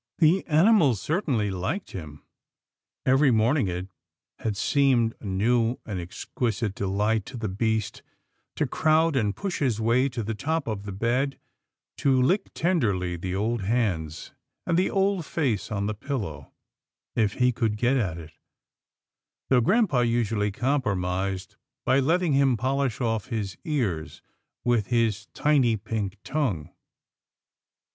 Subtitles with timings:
[0.17, 2.23] The animal certainly liked him.
[3.05, 3.87] .Every morning, it
[4.39, 8.01] had seemed a new and exquisite delight to the little beast,
[8.55, 11.37] to crowd and push his way to the top of the bed,
[11.97, 14.31] to lick tenderly the old hands,
[14.65, 16.51] and the old face on the pillow
[17.15, 18.31] if he could get at it,
[19.51, 24.23] though grampa usually compromised by letting him polish off his ears
[24.65, 26.71] with his tiny pink tongue.